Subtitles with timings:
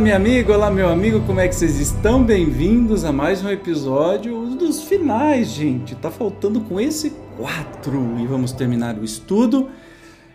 [0.00, 2.24] minha amiga, olá, meu amigo, como é que vocês estão?
[2.24, 5.94] Bem-vindos a mais um episódio dos finais, gente.
[5.94, 9.68] Tá faltando com esse quatro e vamos terminar o estudo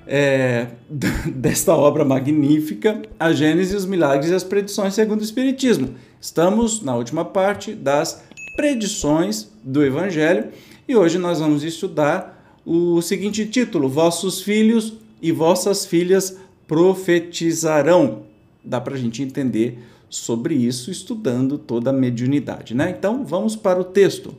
[0.06, 0.68] é,
[1.34, 5.96] desta obra magnífica, A Gênese, os Milagres e as Predições segundo o Espiritismo.
[6.22, 8.24] Estamos na última parte das
[8.56, 10.50] predições do Evangelho
[10.88, 18.35] e hoje nós vamos estudar o seguinte título: Vossos filhos e vossas filhas profetizarão.
[18.66, 19.80] Dá para a gente entender
[20.10, 22.96] sobre isso estudando toda a mediunidade, né?
[22.98, 24.36] Então vamos para o texto.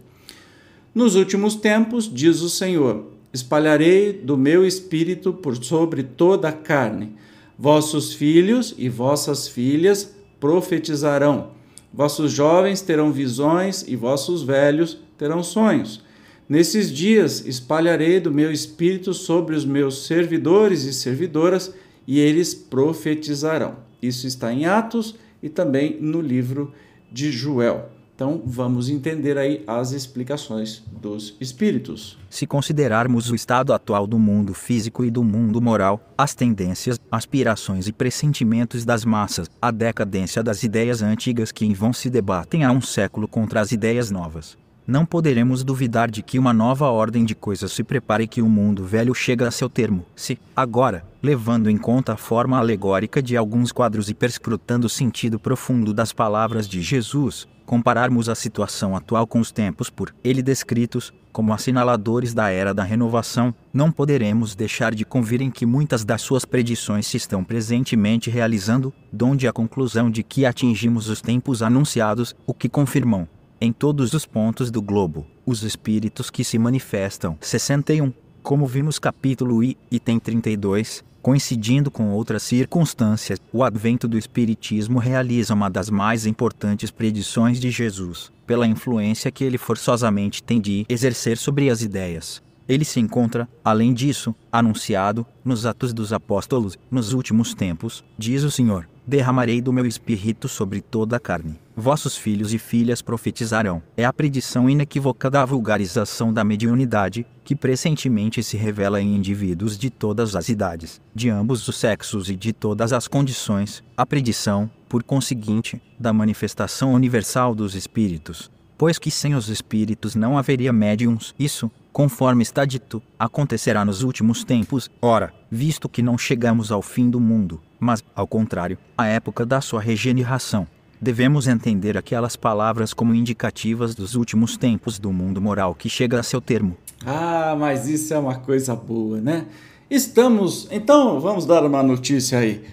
[0.94, 7.12] Nos últimos tempos, diz o Senhor, espalharei do meu espírito por sobre toda a carne.
[7.58, 11.50] Vossos filhos e vossas filhas profetizarão.
[11.92, 16.02] Vossos jovens terão visões e vossos velhos terão sonhos.
[16.48, 21.74] Nesses dias espalharei do meu espírito sobre os meus servidores e servidoras,
[22.06, 23.86] e eles profetizarão.
[24.00, 26.72] Isso está em Atos e também no livro
[27.11, 27.91] de Joel.
[28.16, 32.19] Então vamos entender aí as explicações dos espíritos.
[32.30, 37.86] Se considerarmos o estado atual do mundo físico e do mundo moral, as tendências, aspirações
[37.86, 42.72] e pressentimentos das massas, a decadência das ideias antigas que em vão se debatem há
[42.72, 44.56] um século contra as ideias novas,
[44.87, 48.48] não poderemos duvidar de que uma nova ordem de coisas se prepare e que o
[48.48, 50.05] mundo velho chega a seu termo.
[50.15, 55.39] Se, agora, levando em conta a forma alegórica de alguns quadros e perscrutando o sentido
[55.39, 61.12] profundo das palavras de Jesus, compararmos a situação atual com os tempos por ele descritos,
[61.33, 66.23] como assinaladores da era da renovação, não poderemos deixar de convir em que muitas das
[66.23, 72.35] suas predições se estão presentemente realizando, donde a conclusão de que atingimos os tempos anunciados,
[72.46, 73.29] o que confirmam,
[73.66, 77.36] em todos os pontos do globo, os espíritos que se manifestam.
[77.40, 78.12] 61.
[78.42, 85.52] Como vimos capítulo I, item 32, coincidindo com outras circunstâncias, o advento do Espiritismo realiza
[85.52, 91.36] uma das mais importantes predições de Jesus, pela influência que ele forçosamente tem de exercer
[91.36, 92.40] sobre as ideias.
[92.68, 98.50] Ele se encontra, além disso, anunciado, nos Atos dos Apóstolos, nos últimos tempos, diz o
[98.50, 101.58] Senhor: derramarei do meu espírito sobre toda a carne.
[101.77, 103.83] Vossos filhos e filhas profetizarão.
[103.96, 109.90] É a predição inequívoca da vulgarização da mediunidade, que pressentemente se revela em indivíduos de
[109.90, 113.84] todas as idades, de ambos os sexos e de todas as condições.
[113.96, 118.50] A predição, por conseguinte, da manifestação universal dos espíritos.
[118.79, 124.45] Pois que sem os espíritos não haveria médiums, isso, conforme está dito, acontecerá nos últimos
[124.45, 124.91] tempos.
[125.01, 129.62] Ora, visto que não chegamos ao fim do mundo, mas, ao contrário, à época da
[129.62, 130.67] sua regeneração.
[131.00, 136.23] Devemos entender aquelas palavras como indicativas dos últimos tempos do mundo moral que chega a
[136.23, 136.76] seu termo.
[137.05, 139.47] Ah, mas isso é uma coisa boa, né?
[139.91, 140.67] Estamos.
[140.70, 142.64] Então, vamos dar uma notícia aí.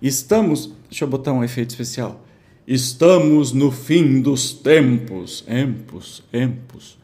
[0.00, 0.72] Estamos.
[0.88, 2.20] Deixa eu botar um efeito especial.
[2.66, 5.44] Estamos no fim dos tempos.
[5.46, 6.98] Empos, empos.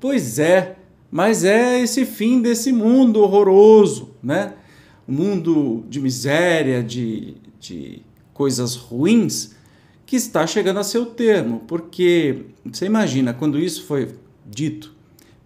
[0.00, 0.76] Pois é,
[1.10, 4.54] mas é esse fim desse mundo horroroso, né?
[5.06, 8.02] um mundo de miséria, de, de
[8.32, 9.54] coisas ruins,
[10.06, 11.60] que está chegando a seu termo.
[11.66, 14.14] Porque você imagina, quando isso foi
[14.46, 14.94] dito,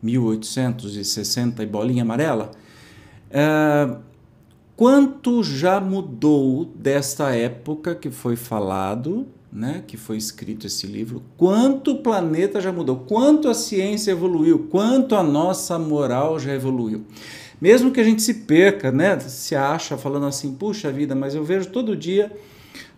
[0.01, 2.53] 1860 e bolinha amarela,
[3.31, 3.97] é,
[4.77, 9.27] quanto já mudou desta época que foi falado,
[9.57, 14.69] né, que foi escrito esse livro, quanto o planeta já mudou, quanto a ciência evoluiu,
[14.71, 17.07] quanto a nossa moral já evoluiu.
[17.59, 19.19] Mesmo que a gente se perca, né?
[19.19, 22.31] Se acha falando assim, puxa vida, mas eu vejo todo dia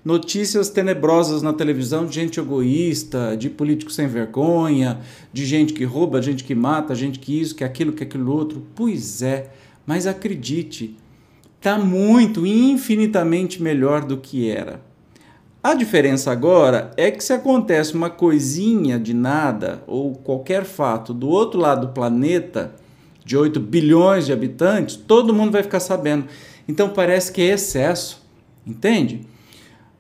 [0.04, 4.98] notícias tenebrosas na televisão de gente egoísta, de políticos sem vergonha,
[5.32, 8.66] de gente que rouba, gente que mata, gente que isso, que aquilo, que aquilo outro.
[8.74, 9.52] Pois é,
[9.86, 10.96] mas acredite,
[11.56, 14.87] está muito, infinitamente melhor do que era.
[15.68, 21.28] A diferença agora é que se acontece uma coisinha de nada ou qualquer fato do
[21.28, 22.74] outro lado do planeta,
[23.22, 26.24] de 8 bilhões de habitantes, todo mundo vai ficar sabendo.
[26.66, 28.26] Então parece que é excesso,
[28.66, 29.26] entende?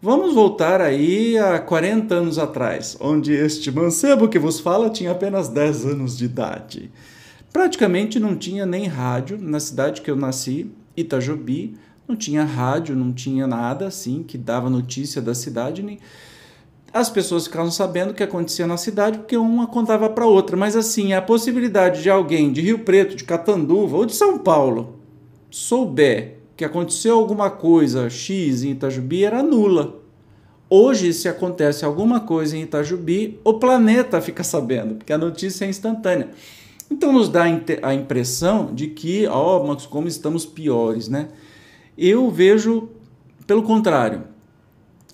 [0.00, 5.50] Vamos voltar aí a 40 anos atrás, onde este mancebo que vos fala tinha apenas
[5.50, 6.90] 10 anos de idade.
[7.52, 11.76] Praticamente não tinha nem rádio na cidade que eu nasci, Itajobi,
[12.08, 15.98] não tinha rádio, não tinha nada assim que dava notícia da cidade, nem
[16.92, 20.56] as pessoas ficavam sabendo o que acontecia na cidade porque uma contava para outra.
[20.56, 24.98] Mas assim, a possibilidade de alguém de Rio Preto, de Catanduva ou de São Paulo
[25.50, 30.00] souber que aconteceu alguma coisa X em Itajubi era nula.
[30.68, 35.68] Hoje, se acontece alguma coisa em Itajubi, o planeta fica sabendo, porque a notícia é
[35.68, 36.30] instantânea.
[36.90, 37.44] Então nos dá
[37.82, 41.28] a impressão de que, ó, oh, como estamos piores, né?
[41.98, 42.88] Eu vejo
[43.44, 44.24] pelo contrário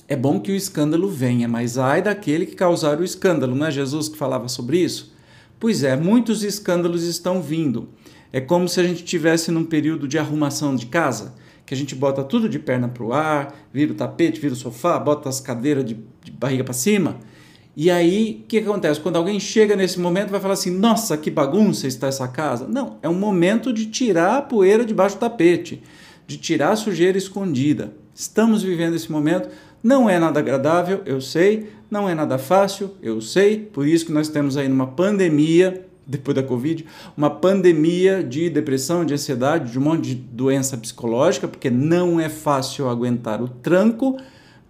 [0.07, 3.71] é bom que o escândalo venha, mas ai daquele que causar o escândalo, não é
[3.71, 5.15] Jesus que falava sobre isso?
[5.59, 7.89] Pois é, muitos escândalos estão vindo.
[8.31, 11.35] É como se a gente tivesse num período de arrumação de casa,
[11.65, 14.57] que a gente bota tudo de perna para o ar, vira o tapete, vira o
[14.57, 17.17] sofá, bota as cadeiras de, de barriga para cima.
[17.75, 19.01] E aí, o que acontece?
[19.01, 22.69] Quando alguém chega nesse momento, vai falar assim: nossa, que bagunça está essa casa.
[22.69, 25.83] Não, é um momento de tirar a poeira debaixo do tapete,
[26.27, 27.93] de tirar a sujeira escondida.
[28.15, 29.49] Estamos vivendo esse momento.
[29.83, 34.13] Não é nada agradável, eu sei, não é nada fácil, eu sei, por isso que
[34.13, 36.87] nós temos aí numa pandemia, depois da Covid,
[37.17, 42.29] uma pandemia de depressão, de ansiedade, de um monte de doença psicológica, porque não é
[42.29, 44.17] fácil aguentar o tranco,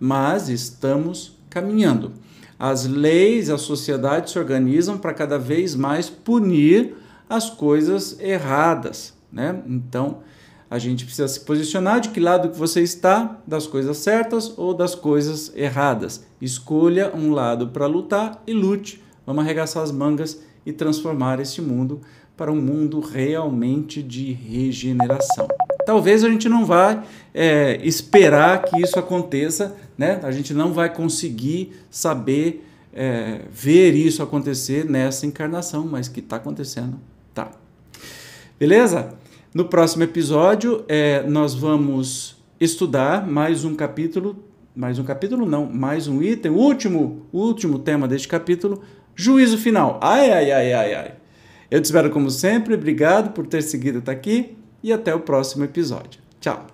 [0.00, 2.12] mas estamos caminhando.
[2.58, 6.94] As leis, a sociedade se organizam para cada vez mais punir
[7.28, 9.62] as coisas erradas, né?
[9.66, 10.18] Então,
[10.74, 14.74] a gente precisa se posicionar de que lado que você está, das coisas certas ou
[14.74, 16.24] das coisas erradas.
[16.42, 19.00] Escolha um lado para lutar e lute.
[19.24, 22.00] Vamos arregaçar as mangas e transformar este mundo
[22.36, 25.46] para um mundo realmente de regeneração.
[25.86, 30.18] Talvez a gente não vá é, esperar que isso aconteça, né?
[30.24, 36.34] A gente não vai conseguir saber é, ver isso acontecer nessa encarnação, mas que está
[36.34, 36.98] acontecendo,
[37.32, 37.52] tá?
[38.58, 39.14] Beleza?
[39.54, 44.42] No próximo episódio, é, nós vamos estudar mais um capítulo,
[44.74, 48.82] mais um capítulo não, mais um item, o último, último tema deste capítulo,
[49.14, 50.00] juízo final.
[50.02, 51.14] Ai, ai, ai, ai, ai.
[51.70, 55.62] Eu te espero como sempre, obrigado por ter seguido até aqui e até o próximo
[55.62, 56.20] episódio.
[56.40, 56.73] Tchau!